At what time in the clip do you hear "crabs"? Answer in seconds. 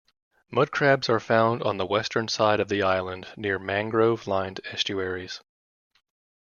0.71-1.09